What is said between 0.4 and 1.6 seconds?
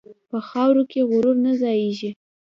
خاورو کې غرور نه